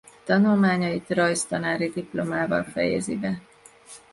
Tanulmányait 0.25 1.05
rajztanári 1.09 1.89
diplomával 1.89 2.63
fejezi 2.63 3.15
be. 3.17 3.41